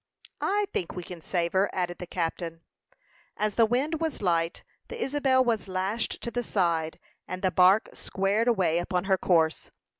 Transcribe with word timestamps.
"I 0.49 0.65
think 0.73 0.95
we 0.95 1.03
can 1.03 1.21
save 1.21 1.53
her," 1.53 1.69
added 1.73 1.99
the 1.99 2.07
captain. 2.07 2.61
As 3.37 3.53
the 3.53 3.67
wind 3.67 4.01
was 4.01 4.19
light, 4.19 4.63
the 4.87 4.99
Isabel 4.99 5.43
was 5.45 5.67
lashed 5.67 6.21
to 6.23 6.31
the 6.31 6.41
side, 6.41 6.99
and 7.27 7.43
the 7.43 7.51
bark 7.51 7.87
squared 7.93 8.47
away 8.47 8.79
upon 8.79 9.03
her 9.03 9.19
course. 9.19 9.69